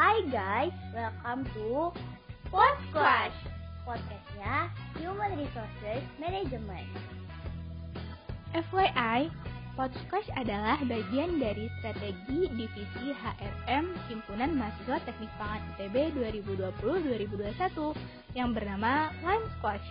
[0.00, 1.92] Hai guys, welcome to
[2.48, 3.36] Podcast.
[3.84, 6.88] Podcastnya Human Resources Management.
[8.56, 9.28] FYI,
[9.76, 16.16] Podcast adalah bagian dari strategi divisi HRM Himpunan Mahasiswa Teknik Pangan ITB
[16.80, 17.92] 2020-2021
[18.40, 19.84] yang bernama Line Squash.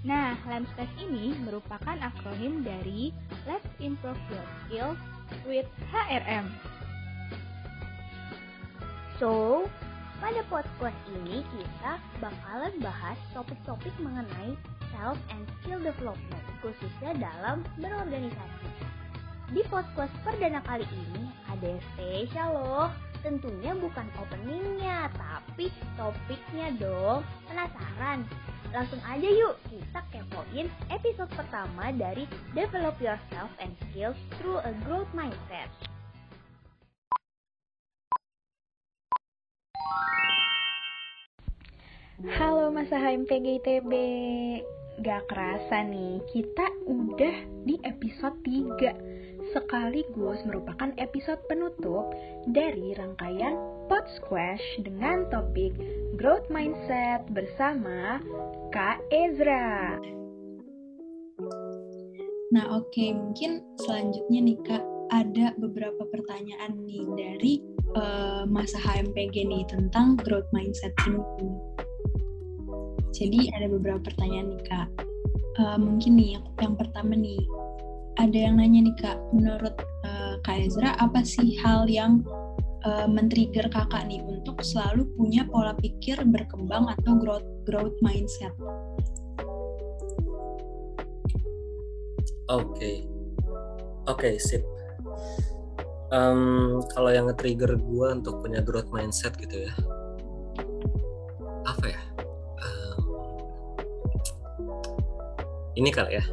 [0.00, 3.12] Nah, Line Squash ini merupakan akronim dari
[3.44, 5.00] Let's Improve Your Skills
[5.44, 6.75] with HRM.
[9.16, 9.64] So,
[10.20, 14.52] pada podcast ini kita bakalan bahas topik-topik mengenai
[14.92, 18.68] self and skill development, khususnya dalam berorganisasi.
[19.56, 22.88] Di podcast perdana kali ini ada yang spesial loh.
[23.24, 27.24] Tentunya bukan openingnya, tapi topiknya dong.
[27.48, 28.20] Penasaran?
[28.76, 35.08] Langsung aja yuk kita kepoin episode pertama dari Develop Yourself and Skills Through a Growth
[35.16, 35.95] Mindset.
[42.36, 43.92] Halo masa HMPG ITB
[45.04, 47.36] Gak kerasa nih, kita udah
[47.68, 52.08] di episode 3 Sekaligus merupakan episode penutup
[52.48, 53.60] dari rangkaian
[53.92, 55.76] Pod Squash dengan topik
[56.16, 58.24] Growth Mindset bersama
[58.72, 60.00] Kak Ezra
[62.56, 63.12] Nah oke, okay.
[63.12, 67.52] mungkin selanjutnya nih Kak ada beberapa pertanyaan nih dari
[67.94, 71.22] uh, masa HMPG nih tentang growth mindset ini.
[73.14, 74.88] Jadi ada beberapa pertanyaan nih kak.
[75.56, 77.40] Uh, mungkin nih yang pertama nih
[78.16, 82.24] ada yang nanya nih kak, menurut uh, kak Ezra apa sih hal yang
[82.84, 88.52] uh, men-trigger kakak nih untuk selalu punya pola pikir berkembang atau growth growth mindset?
[92.46, 92.96] Oke, okay.
[94.06, 94.62] oke okay, sip.
[96.06, 99.74] Um, kalau yang nge-trigger gue untuk punya growth mindset gitu ya,
[101.66, 102.00] apa ya?
[105.76, 106.24] ini kali ya.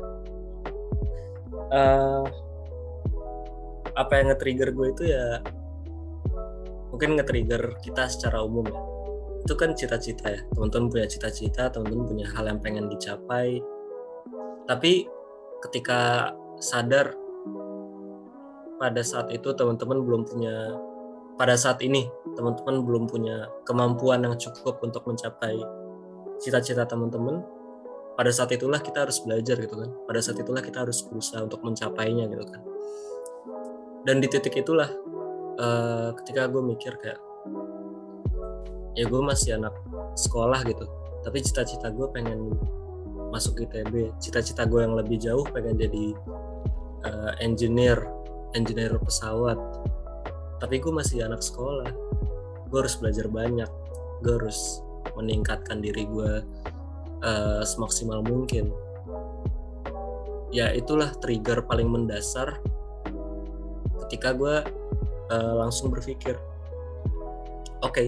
[1.74, 2.24] Uh,
[3.94, 5.42] apa yang nge-trigger gue itu ya
[6.90, 8.82] mungkin nge-trigger kita secara umum ya.
[9.44, 10.42] Itu kan cita-cita ya.
[10.56, 13.60] Teman-teman punya cita-cita teman-teman punya hal yang pengen dicapai.
[14.64, 15.06] Tapi
[15.68, 16.32] ketika
[16.64, 17.12] sadar
[18.84, 20.76] pada saat itu teman-teman belum punya
[21.40, 22.04] pada saat ini
[22.36, 25.56] teman-teman belum punya kemampuan yang cukup untuk mencapai
[26.44, 27.40] cita-cita teman-teman
[28.20, 29.90] pada saat itulah kita harus belajar gitu kan.
[30.06, 32.62] Pada saat itulah kita harus berusaha untuk mencapainya gitu kan.
[34.06, 34.86] Dan di titik itulah
[35.58, 37.18] uh, ketika gue mikir kayak
[38.94, 39.74] ya gue masih anak
[40.14, 40.86] sekolah gitu
[41.26, 42.54] tapi cita-cita gue pengen
[43.34, 46.06] masuk ITB cita-cita gue yang lebih jauh pengen jadi
[47.10, 47.98] uh, engineer
[48.54, 49.60] engineer pesawat.
[50.62, 51.90] Tapi gue masih anak sekolah.
[52.70, 53.70] Gue harus belajar banyak.
[54.24, 54.82] Gue harus
[55.14, 56.32] meningkatkan diri gue
[57.22, 58.72] uh, semaksimal mungkin.
[60.54, 62.62] Ya itulah trigger paling mendasar
[64.14, 64.56] ketika gue
[65.34, 66.38] uh, langsung berpikir
[67.82, 68.08] oke okay,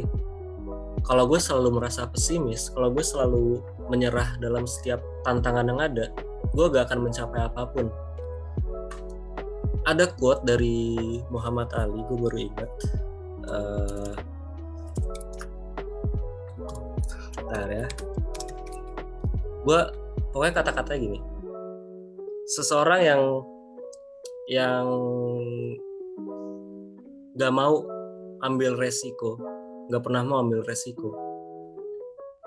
[1.02, 6.14] kalau gue selalu merasa pesimis kalau gue selalu menyerah dalam setiap tantangan yang ada
[6.54, 7.90] gue gak akan mencapai apa pun
[9.86, 10.98] ada quote dari
[11.30, 12.72] Muhammad Ali gue baru ingat.
[13.46, 14.14] Uh,
[17.38, 17.88] bentar ya.
[19.62, 19.80] Gue
[20.34, 21.22] pokoknya kata-kata gini.
[22.50, 23.22] Seseorang yang
[24.46, 24.86] yang
[27.34, 27.82] gak mau
[28.46, 29.42] ambil resiko
[29.90, 31.18] gak pernah mau ambil resiko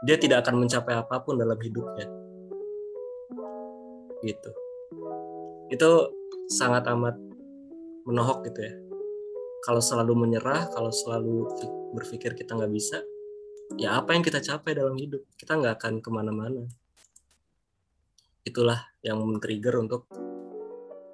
[0.06, 2.06] dia tidak akan mencapai apa pun dalam hidupnya.
[4.22, 4.50] Gitu.
[5.74, 6.14] Itu
[6.46, 7.18] sangat amat
[8.08, 8.74] menohok gitu ya
[9.68, 11.44] kalau selalu menyerah kalau selalu
[11.92, 13.04] berpikir kita nggak bisa
[13.76, 16.64] ya apa yang kita capai dalam hidup kita nggak akan ke mana-mana
[18.48, 20.08] itulah yang men-trigger untuk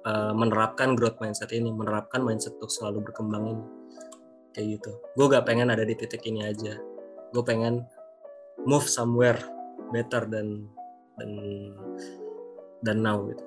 [0.07, 3.65] uh, menerapkan growth mindset ini, menerapkan mindset untuk selalu berkembang ini.
[4.55, 4.91] Kayak gitu.
[5.19, 6.79] Gue gak pengen ada di titik ini aja.
[7.35, 7.83] Gue pengen
[8.63, 9.37] move somewhere
[9.91, 10.71] better than
[11.19, 11.31] dan
[12.87, 13.43] dan now gitu.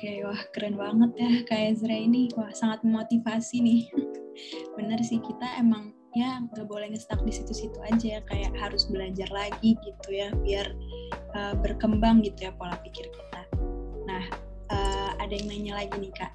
[0.00, 2.32] Oke, wah keren banget ya kayak Ezra ini.
[2.32, 3.84] Wah sangat memotivasi nih.
[4.80, 9.76] Bener sih kita emang ya nggak boleh ngestak di situ-situ aja kayak harus belajar lagi
[9.76, 10.72] gitu ya biar
[11.36, 13.44] uh, berkembang gitu ya pola pikir kita.
[14.08, 14.24] Nah
[14.72, 16.32] uh, ada yang nanya lagi nih kak,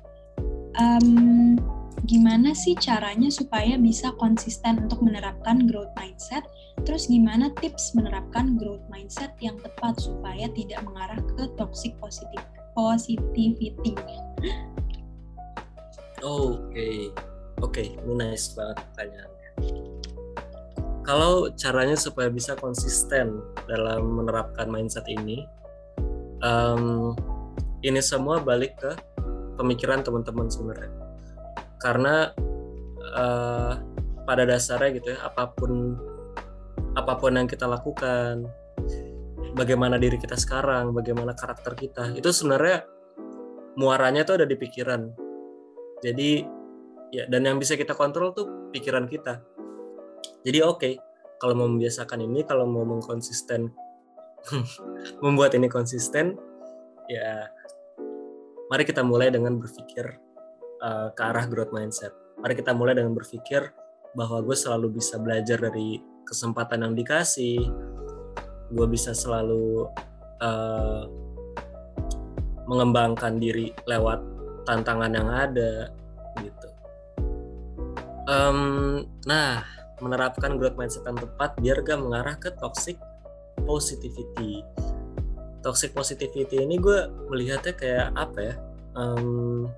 [0.78, 1.58] um,
[2.06, 6.46] gimana sih caranya supaya bisa konsisten untuk menerapkan growth mindset?
[6.86, 12.46] Terus gimana tips menerapkan growth mindset yang tepat supaya tidak mengarah ke toxic positive
[12.76, 13.96] positivity?
[16.20, 16.98] Oke, okay.
[17.64, 19.36] oke okay, ini nice banget pertanyaannya
[21.06, 23.40] kalau caranya supaya bisa konsisten
[23.70, 25.46] dalam menerapkan mindset ini
[26.42, 27.14] um,
[27.86, 28.92] ini semua balik ke
[29.56, 30.92] pemikiran teman-teman sebenarnya
[31.78, 32.34] karena
[33.14, 33.78] uh,
[34.26, 35.94] pada dasarnya gitu ya apa pun
[36.98, 38.50] apa pun yang kita lakukan
[39.56, 42.12] bagaimana diri kita sekarang bagaimana karakter kita.
[42.14, 42.84] Itu sebenarnya
[43.80, 45.02] muaranya tuh ada di pikiran.
[46.04, 46.44] Jadi
[47.16, 49.40] ya dan yang bisa kita kontrol tuh pikiran kita.
[50.44, 50.94] Jadi oke okay,
[51.40, 53.72] kalau mau membiasakan ini kalau mau mengkonsisten
[55.24, 56.38] membuat ini konsisten
[57.10, 57.50] ya
[58.70, 60.06] mari kita mulai dengan berpikir
[60.84, 62.12] uh, ke arah growth mindset.
[62.44, 63.72] Mari kita mulai dengan berpikir
[64.16, 67.60] bahwa gue selalu bisa belajar dari kesempatan yang dikasih
[68.72, 69.86] gue bisa selalu
[70.42, 71.04] uh,
[72.66, 74.22] mengembangkan diri lewat
[74.66, 75.94] tantangan yang ada
[76.42, 76.68] gitu.
[78.26, 79.62] Um, nah,
[80.02, 82.98] menerapkan growth mindset yang tepat biar gak mengarah ke toxic
[83.70, 84.66] positivity.
[85.62, 88.56] Toxic positivity ini gue melihatnya kayak apa ya?
[88.98, 89.70] Um,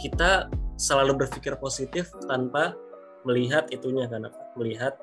[0.00, 0.48] kita
[0.80, 2.72] selalu berpikir positif tanpa
[3.28, 4.24] melihat itunya kan
[4.56, 4.96] melihat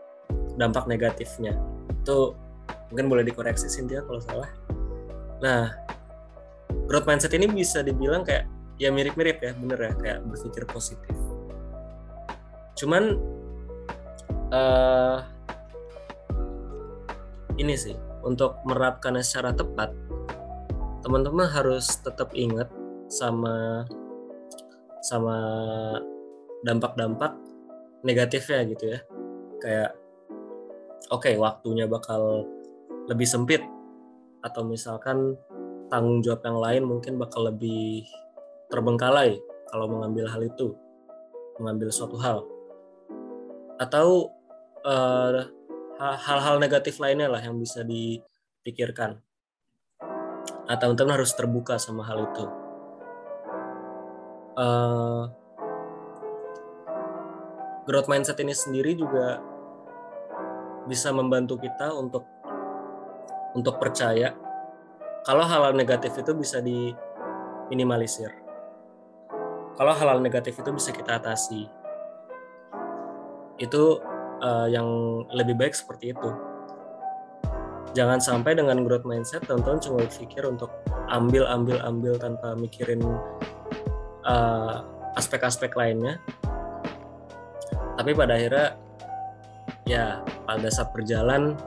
[0.58, 1.54] dampak negatifnya
[2.08, 2.34] itu
[2.92, 4.50] mungkin boleh dikoreksi Cynthia kalau salah.
[5.44, 5.72] Nah
[6.88, 8.48] growth mindset ini bisa dibilang kayak
[8.78, 11.16] ya mirip-mirip ya bener ya kayak berpikir positif.
[12.78, 13.18] Cuman
[14.54, 15.20] uh,
[17.58, 19.92] ini sih untuk menerapkannya secara tepat
[21.02, 22.70] teman-teman harus tetap ingat
[23.08, 23.88] sama
[25.02, 25.38] sama
[26.68, 27.34] dampak-dampak
[28.04, 29.00] negatifnya gitu ya.
[29.58, 29.92] Kayak
[31.10, 32.46] oke okay, waktunya bakal
[33.08, 33.64] lebih sempit
[34.44, 35.36] atau misalkan
[35.88, 38.04] tanggung jawab yang lain mungkin bakal lebih
[38.68, 40.76] terbengkalai kalau mengambil hal itu,
[41.60, 42.44] mengambil suatu hal.
[43.80, 44.32] Atau
[44.84, 45.48] uh,
[46.00, 49.20] hal-hal negatif lainnya lah yang bisa dipikirkan.
[50.68, 52.46] Atau teman-teman harus terbuka sama hal itu.
[54.58, 55.30] Uh,
[57.86, 59.40] growth mindset ini sendiri juga
[60.90, 62.26] bisa membantu kita untuk
[63.58, 64.38] untuk percaya
[65.26, 68.32] kalau hal-hal negatif itu bisa diminimalisir.
[69.76, 71.68] Kalau hal-hal negatif itu bisa kita atasi.
[73.60, 74.00] Itu
[74.40, 74.88] uh, yang
[75.36, 76.32] lebih baik seperti itu.
[77.92, 80.70] Jangan sampai dengan growth mindset teman-teman cuma berpikir untuk
[81.10, 83.02] ambil ambil ambil tanpa mikirin
[84.22, 84.76] eh,
[85.18, 86.22] aspek-aspek uh, lainnya.
[87.98, 88.78] Tapi pada akhirnya
[89.90, 91.58] ya pada saat berjalan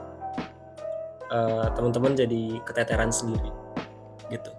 [1.31, 3.49] uh, teman-teman jadi keteteran sendiri.
[4.27, 4.51] Gitu.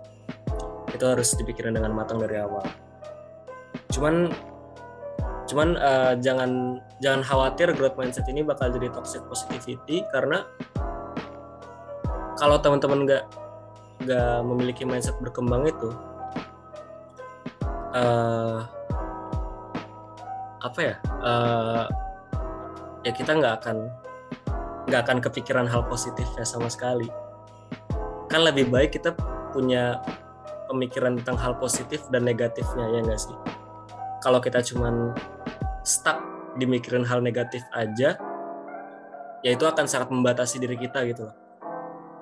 [0.92, 2.64] Itu harus dipikirin dengan matang dari awal.
[3.92, 4.32] Cuman
[5.46, 10.48] cuman uh, jangan jangan khawatir growth mindset ini bakal jadi toxic positivity karena
[12.40, 13.24] kalau teman-teman nggak
[14.06, 15.92] nggak memiliki mindset berkembang itu
[17.92, 18.64] uh,
[20.62, 21.84] apa ya uh,
[23.02, 23.92] ya kita nggak akan
[24.86, 27.06] nggak akan kepikiran hal positifnya sama sekali.
[28.26, 29.14] Kan lebih baik kita
[29.52, 30.00] punya
[30.66, 33.36] pemikiran tentang hal positif dan negatifnya ya nggak sih?
[34.22, 35.12] Kalau kita cuman
[35.82, 36.18] stuck
[36.56, 38.14] di mikirin hal negatif aja
[39.42, 41.36] ya itu akan sangat membatasi diri kita gitu loh.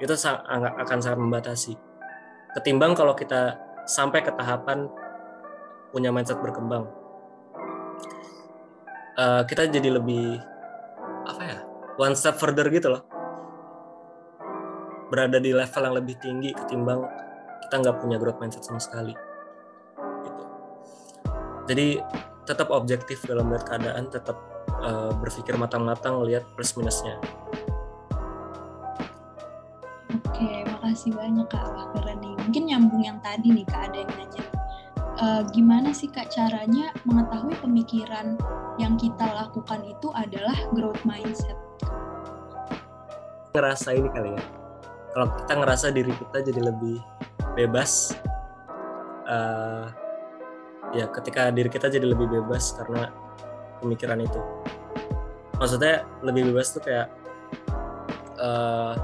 [0.01, 1.77] Itu akan sangat membatasi.
[2.57, 4.89] Ketimbang kalau kita sampai ke tahapan
[5.93, 6.89] punya mindset berkembang.
[9.21, 10.41] Uh, kita jadi lebih
[12.01, 13.05] one step further gitu loh.
[15.13, 17.05] Berada di level yang lebih tinggi ketimbang
[17.69, 19.13] kita nggak punya growth mindset sama sekali.
[20.25, 20.45] Gitu.
[21.69, 21.87] Jadi
[22.49, 24.41] tetap objektif dalam melihat keadaan tetap
[24.81, 27.21] uh, berpikir matang-matang lihat plus minusnya.
[30.25, 34.13] Oke makasih banyak kak wah keren nih mungkin nyambung yang tadi nih kak ada yang
[34.17, 34.45] nanya.
[35.21, 38.41] Uh, gimana sih kak caranya mengetahui pemikiran
[38.81, 41.61] yang kita lakukan itu adalah growth mindset
[43.51, 44.43] ngerasa ini kali ya.
[45.11, 46.99] Kalau kita ngerasa diri kita jadi lebih
[47.59, 48.15] bebas
[49.27, 49.91] uh,
[50.95, 53.11] ya ketika diri kita jadi lebih bebas karena
[53.83, 54.41] pemikiran itu.
[55.59, 57.11] Maksudnya lebih bebas tuh kayak
[58.41, 58.95] uh,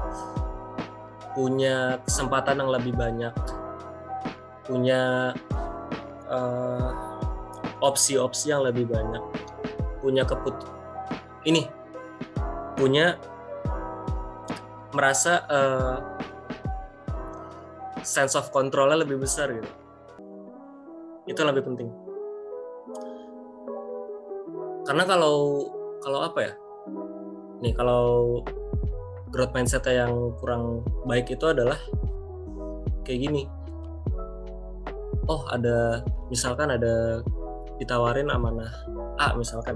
[1.37, 3.29] punya kesempatan yang lebih banyak
[4.65, 5.31] punya
[6.27, 6.89] uh,
[7.79, 9.21] opsi-opsi yang lebih banyak
[10.01, 10.57] punya keput
[11.45, 11.69] ini
[12.73, 13.21] punya
[14.95, 15.97] merasa uh,
[18.07, 19.71] sense of controlnya lebih besar gitu.
[21.27, 21.89] Itu lebih penting.
[24.87, 25.67] Karena kalau
[25.99, 26.53] kalau apa ya?
[27.59, 28.39] Nih kalau
[29.27, 31.75] growth mindset yang kurang baik itu adalah
[33.03, 33.43] kayak gini.
[35.27, 35.99] Oh ada
[36.31, 37.19] misalkan ada
[37.75, 38.71] ditawarin amanah
[39.19, 39.75] A misalkan.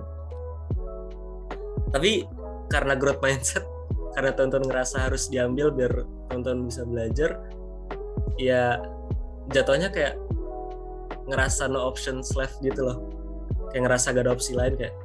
[1.91, 2.24] Tapi
[2.72, 3.68] karena growth mindset
[4.12, 7.39] karena tonton ngerasa harus diambil biar tonton bisa belajar
[8.36, 8.80] ya
[9.51, 10.20] jatuhnya kayak
[11.27, 12.98] ngerasa no options left gitu loh.
[13.72, 14.96] Kayak ngerasa gak ada opsi lain kayak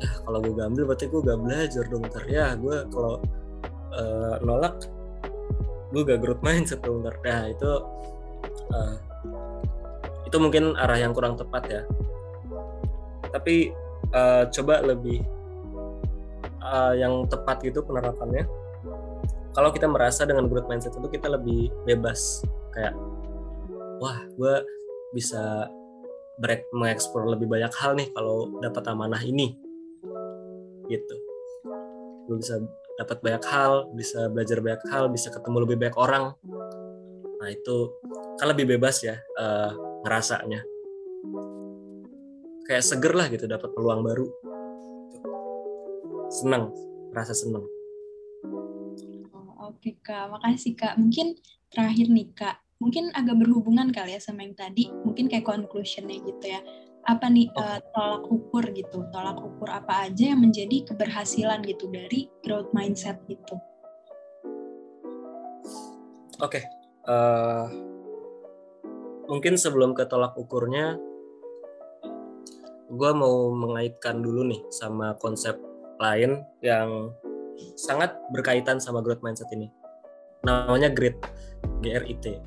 [0.00, 3.22] ya kalau gue gak ambil berarti gue gak belajar dong ntar ya gue kalau
[3.94, 4.90] uh, nolak
[5.94, 7.14] gue gak growth mindset dong ntar.
[7.22, 7.72] Ya itu
[8.72, 8.96] uh,
[10.24, 11.82] itu mungkin arah yang kurang tepat ya.
[13.28, 13.74] Tapi
[14.14, 15.20] uh, coba lebih
[16.64, 18.48] uh, yang tepat gitu penerapannya.
[19.54, 22.42] Kalau kita merasa dengan growth mindset itu kita lebih bebas.
[22.74, 22.96] Kayak
[24.02, 24.54] wah gue
[25.14, 25.70] bisa
[26.74, 29.54] mengeksplor lebih banyak hal nih kalau dapat amanah ini.
[30.90, 31.16] Gitu.
[32.26, 32.58] Gue bisa
[32.98, 36.24] dapat banyak hal bisa belajar banyak hal bisa ketemu lebih banyak orang.
[37.38, 37.94] Nah itu
[38.42, 39.70] kan lebih bebas ya uh,
[40.02, 40.66] ngerasanya.
[42.64, 44.53] Kayak seger lah gitu dapat peluang baru
[46.34, 46.74] senang
[47.14, 47.62] rasa senang
[49.30, 50.30] oh, oke kak.
[50.34, 50.94] Makasih kak.
[50.98, 51.38] Mungkin
[51.70, 52.56] terakhir nih kak.
[52.82, 54.90] Mungkin agak berhubungan kali ya sama yang tadi.
[54.90, 56.60] Mungkin kayak conclusionnya gitu ya.
[57.04, 57.60] Apa nih okay.
[57.60, 59.04] uh, tolak ukur gitu?
[59.12, 63.56] Tolak ukur apa aja yang menjadi keberhasilan gitu dari growth mindset gitu?
[66.42, 66.64] Oke okay.
[67.06, 67.66] uh, eh,
[69.30, 70.98] mungkin sebelum ke tolak ukurnya
[72.90, 75.56] gue mau mengaitkan dulu nih sama konsep
[76.02, 77.12] lain yang
[77.78, 79.70] sangat berkaitan sama growth mindset ini
[80.42, 81.16] namanya grit
[81.80, 82.42] GRIT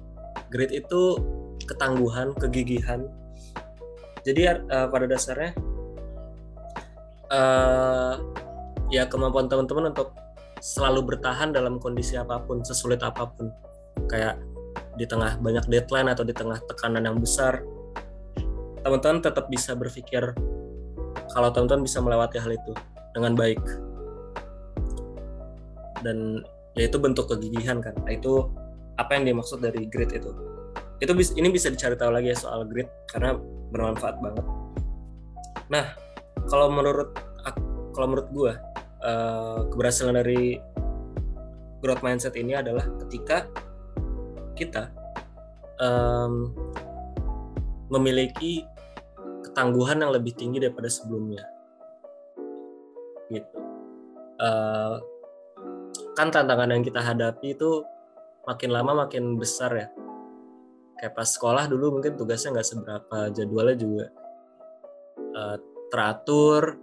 [0.51, 1.19] grit itu
[1.67, 3.09] ketangguhan, kegigihan.
[4.23, 5.51] Jadi uh, pada dasarnya
[7.31, 8.15] uh,
[8.91, 10.15] ya kemampuan teman-teman untuk
[10.59, 13.51] selalu bertahan dalam kondisi apa pun, sesulit apa pun.
[14.07, 14.39] Kayak
[14.95, 17.61] di tengah banyak deadline atau di tengah tekanan yang besar,
[18.81, 20.33] teman-teman tetap bisa berpikir
[21.31, 22.73] kalau teman-teman bisa melewati hal itu
[23.17, 23.61] dengan baik.
[26.05, 26.45] Dan
[26.77, 27.97] ya itu bentuk kegigihan kan.
[28.05, 28.45] Nah, itu
[28.97, 30.33] apa yang dimaksud dari grit itu
[30.97, 33.37] itu bis, ini bisa dicari tahu lagi ya soal grit karena
[33.69, 34.45] bermanfaat banget
[35.69, 35.85] nah
[36.49, 37.13] kalau menurut
[37.93, 38.53] kalau menurut gue
[39.05, 40.57] uh, keberhasilan dari
[41.81, 43.45] growth mindset ini adalah ketika
[44.57, 44.89] kita
[45.77, 46.53] um,
[47.93, 48.65] memiliki
[49.45, 51.45] ketangguhan yang lebih tinggi daripada sebelumnya
[54.41, 54.95] uh,
[56.17, 57.85] kan tantangan yang kita hadapi itu
[58.45, 59.87] makin lama makin besar ya.
[60.97, 64.05] Kayak pas sekolah dulu mungkin tugasnya nggak seberapa jadwalnya juga
[65.37, 65.57] uh,
[65.93, 66.81] teratur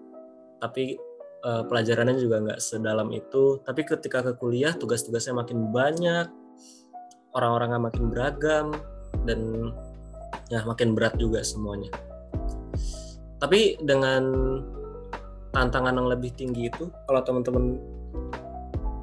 [0.62, 0.94] tapi
[1.42, 3.58] uh, pelajarannya juga nggak sedalam itu.
[3.66, 6.30] Tapi ketika ke kuliah tugas-tugasnya makin banyak
[7.34, 8.66] orang-orangnya makin beragam
[9.26, 9.70] dan
[10.48, 11.90] ya makin berat juga semuanya.
[13.42, 14.22] Tapi dengan
[15.54, 17.78] tantangan yang lebih tinggi itu kalau teman-teman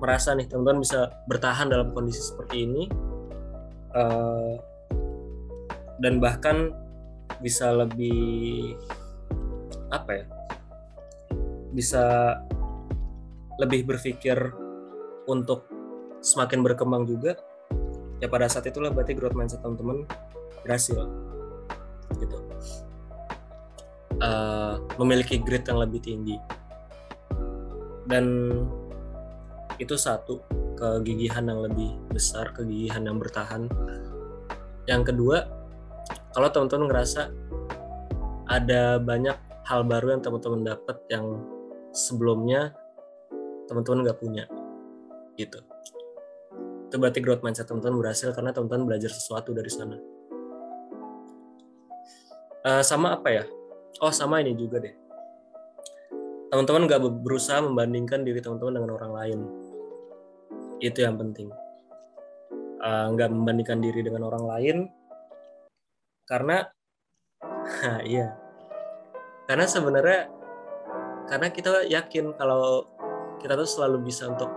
[0.03, 2.83] merasa nih teman-teman bisa bertahan dalam kondisi seperti ini
[3.95, 4.59] uh,
[6.03, 6.75] dan bahkan
[7.39, 8.75] bisa lebih
[9.93, 10.25] apa ya
[11.71, 12.35] bisa
[13.61, 14.35] lebih berpikir
[15.31, 15.63] untuk
[16.19, 17.39] semakin berkembang juga
[18.19, 20.03] ya pada saat itulah berarti growth mindset teman-teman
[20.65, 21.07] berhasil
[22.19, 22.37] gitu
[24.21, 26.37] uh, memiliki grit yang lebih tinggi.
[28.05, 28.53] Dan
[29.81, 30.41] itu satu
[30.77, 33.65] kegigihan yang lebih besar kegigihan yang bertahan.
[34.85, 35.45] Yang kedua
[36.33, 37.33] kalau teman-teman ngerasa
[38.49, 41.39] ada banyak hal baru yang teman-teman dapat yang
[41.95, 42.75] sebelumnya
[43.69, 44.45] teman-teman nggak punya
[45.39, 45.59] gitu.
[46.91, 49.95] Itu berarti growth mindset teman-teman berhasil karena teman-teman belajar sesuatu dari sana.
[52.61, 53.43] Uh, sama apa ya
[53.99, 54.95] oh sama ini juga deh.
[56.51, 59.39] Teman-teman nggak berusaha membandingkan diri teman-teman dengan orang lain.
[60.79, 61.51] Itu yang penting.
[62.81, 64.77] Uh, nggak membandingkan diri dengan orang lain
[66.25, 66.63] karena
[68.07, 68.35] iya.
[69.45, 70.31] Karena sebenarnya
[71.27, 72.87] karena kita yakin kalau
[73.39, 74.51] kita tuh selalu bisa untuk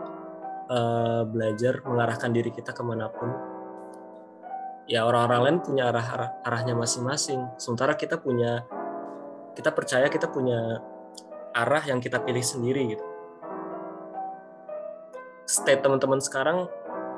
[0.70, 3.30] uh, belajar mengarahkan diri kita ke mana pun.
[4.84, 7.40] Ya orang-orang lain punya arah arahnya masing-masing.
[7.56, 8.66] Sementara kita punya
[9.54, 10.82] kita percaya kita punya
[11.54, 13.04] arah yang kita pilih sendiri gitu.
[15.46, 16.66] State teman-teman sekarang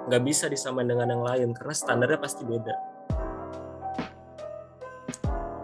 [0.07, 2.75] nggak bisa disamain dengan yang lain karena standarnya pasti beda.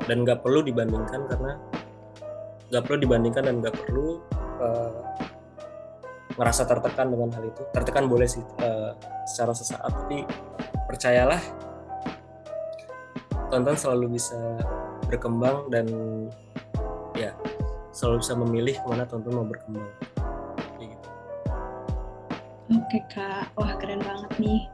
[0.08, 1.52] Dan nggak perlu dibandingkan karena
[2.72, 4.24] nggak perlu dibandingkan dan nggak perlu
[4.58, 5.00] uh,
[6.40, 7.62] ngerasa tertekan dengan hal itu.
[7.76, 8.96] Tertekan boleh sih uh,
[9.28, 10.24] secara sesaat tapi
[10.88, 11.42] percayalah
[13.52, 14.56] tonton selalu bisa
[15.12, 15.86] berkembang dan
[17.92, 19.84] selalu bisa memilih ke mana tonton mau berkembang.
[20.80, 21.08] Gitu.
[22.72, 23.52] oke kak.
[23.54, 24.64] Wah keren banget nih.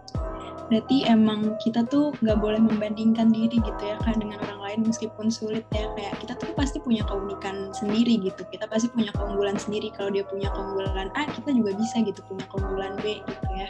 [0.69, 5.33] Berarti emang kita tuh nggak boleh membandingkan diri gitu ya kan dengan orang lain meskipun
[5.33, 5.91] sulit ya.
[5.99, 8.47] Kayak kita tuh pasti punya keunikan sendiri gitu.
[8.53, 9.91] Kita pasti punya keunggulan sendiri.
[9.97, 13.69] Kalau dia punya keunggulan A kita juga bisa gitu punya keunggulan B gitu ya.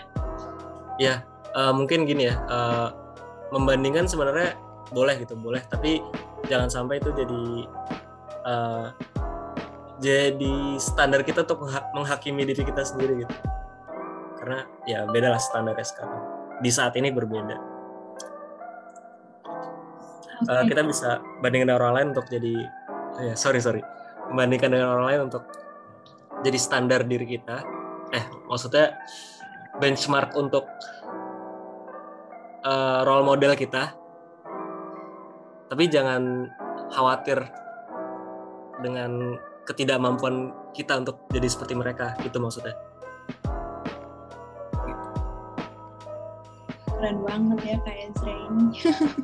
[0.98, 1.14] Ya
[1.56, 2.36] uh, mungkin gini ya.
[2.50, 2.88] Uh,
[3.48, 4.58] membandingkan sebenarnya
[4.92, 5.62] boleh gitu boleh.
[5.70, 6.04] Tapi
[6.50, 7.42] jangan sampai itu jadi
[8.44, 8.90] uh,
[9.98, 13.34] jadi standar kita untuk menghakimi diri kita sendiri gitu
[14.38, 17.56] karena ya beda lah standarnya sekarang di saat ini berbeda.
[20.38, 20.50] Okay.
[20.54, 22.54] Uh, eh, kita bisa bandingkan dengan orang lain untuk jadi,
[23.18, 23.82] ya sorry sorry,
[24.30, 25.44] membandingkan dengan orang lain untuk
[26.46, 27.62] jadi standar diri kita.
[28.14, 28.94] Eh, maksudnya
[29.82, 30.66] benchmark untuk
[32.62, 33.94] uh, role model kita.
[35.68, 36.48] Tapi jangan
[36.88, 37.44] khawatir
[38.80, 39.36] dengan
[39.68, 42.72] ketidakmampuan kita untuk jadi seperti mereka, itu maksudnya.
[46.98, 48.68] keren banget ya Kak Ezra ini.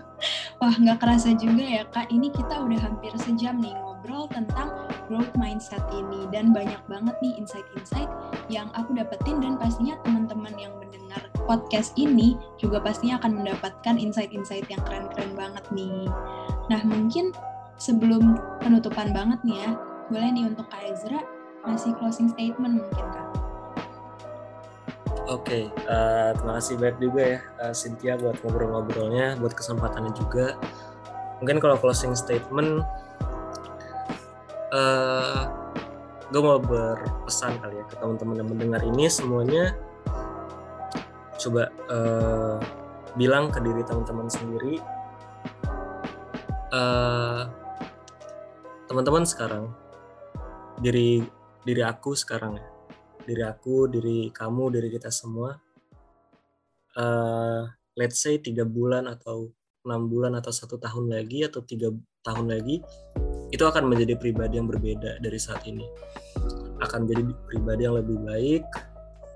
[0.62, 4.70] Wah, nggak kerasa juga ya Kak, ini kita udah hampir sejam nih ngobrol tentang
[5.10, 6.30] growth mindset ini.
[6.30, 8.06] Dan banyak banget nih insight-insight
[8.46, 11.18] yang aku dapetin dan pastinya teman-teman yang mendengar
[11.50, 16.06] podcast ini juga pastinya akan mendapatkan insight-insight yang keren-keren banget nih.
[16.70, 17.34] Nah, mungkin
[17.76, 19.70] sebelum penutupan banget nih ya,
[20.12, 21.20] boleh nih untuk Kak Ezra
[21.64, 23.28] ngasih closing statement mungkin Kak.
[25.25, 30.12] Oke, okay, uh, eh, terima kasih banyak juga ya uh, Cynthia buat ngobrol-ngobrolnya, buat kesempatannya
[30.12, 30.52] juga.
[31.40, 32.84] Mungkin kalau closing statement,
[34.69, 35.40] uh, eh,
[36.28, 39.73] gue mau berpesan kali ya ke teman-teman yang mendengar ini semuanya
[41.40, 42.60] coba uh,
[43.17, 44.76] bilang ke diri teman-teman sendiri,
[46.69, 47.49] uh,
[48.93, 49.73] teman-teman sekarang,
[50.82, 51.23] diri
[51.65, 52.75] diri aku sekarang ya
[53.25, 55.56] diri aku, diri kamu, diri kita semua,
[57.00, 57.65] uh,
[57.97, 59.50] let's say tiga bulan atau
[59.84, 61.93] enam bulan atau satu tahun lagi atau tiga
[62.25, 62.84] tahun lagi,
[63.52, 65.84] itu akan menjadi pribadi yang berbeda dari saat ini.
[66.80, 68.65] Akan menjadi pribadi yang lebih baik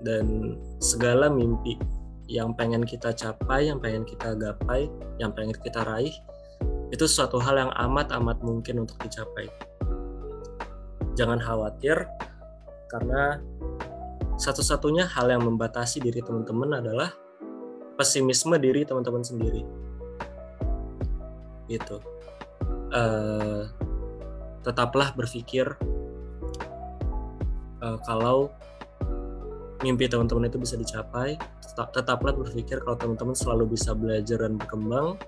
[0.05, 1.77] dan segala mimpi
[2.29, 4.85] yang pengen kita capai, yang pengen kita gapai,
[5.17, 6.13] yang pengen kita raih,
[6.93, 9.49] itu suatu hal yang amat-amat mungkin untuk dicapai.
[11.19, 12.07] Jangan khawatir,
[12.87, 13.43] karena
[14.39, 17.11] satu-satunya hal yang membatasi diri teman-teman adalah
[17.99, 19.67] pesimisme diri teman-teman sendiri.
[21.67, 21.99] Gitu.
[22.95, 23.67] Uh,
[24.63, 25.75] tetaplah berpikir
[27.83, 28.47] uh, kalau
[29.83, 35.19] mimpi teman-teman itu bisa dicapai tetap, tetaplah berpikir kalau teman-teman selalu bisa belajar dan berkembang.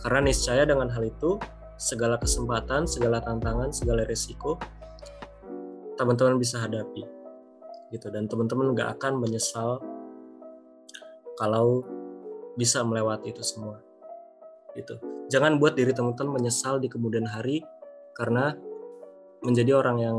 [0.00, 1.36] Karena niscaya dengan hal itu
[1.80, 4.60] segala kesempatan segala tantangan segala resiko
[5.96, 7.04] teman-teman bisa hadapi
[7.92, 8.12] gitu.
[8.12, 9.80] Dan teman-teman nggak akan menyesal
[11.40, 11.80] kalau
[12.60, 13.80] bisa melewati itu semua
[14.76, 15.00] gitu.
[15.32, 17.64] Jangan buat diri teman-teman menyesal di kemudian hari
[18.12, 18.52] karena
[19.40, 20.18] menjadi orang yang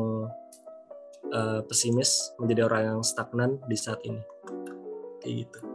[1.30, 4.21] uh, pesimis menjadi orang yang stagnan di saat ini.
[5.21, 5.70] Kayak gitu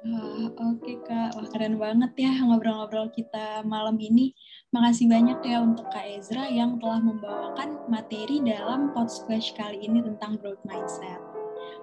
[0.00, 1.36] Wah, oke okay, Kak.
[1.36, 4.32] Wah, keren banget ya ngobrol-ngobrol kita malam ini.
[4.72, 10.40] Makasih banyak ya untuk Kak Ezra yang telah membawakan materi dalam Podsquash kali ini tentang
[10.40, 11.20] growth mindset.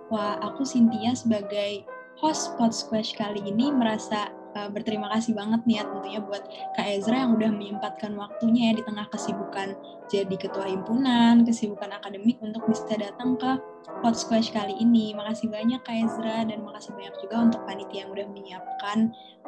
[0.09, 1.85] Wah, aku Cynthia sebagai
[2.17, 6.43] host Podsquash kali ini merasa uh, berterima kasih banget nih ya tentunya buat
[6.73, 12.39] Kak Ezra yang udah menyempatkan waktunya ya di tengah kesibukan jadi ketua himpunan, kesibukan akademik
[12.39, 13.59] untuk bisa datang ke
[13.99, 15.11] Pod Squash kali ini.
[15.11, 18.97] Makasih banyak Kak Ezra dan makasih banyak juga untuk panitia yang udah menyiapkan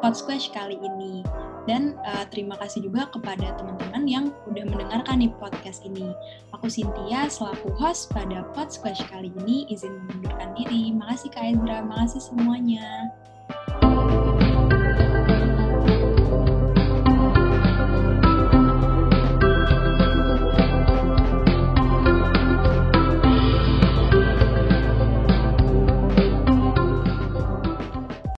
[0.03, 1.23] Pod Squash kali ini.
[1.63, 6.11] Dan uh, terima kasih juga kepada teman-teman yang udah mendengarkan nih podcast ini.
[6.55, 10.91] Aku Cynthia selaku host pada Pod Squash kali ini izin mengundurkan diri.
[10.91, 13.15] Makasih Kak Ezra, makasih semuanya.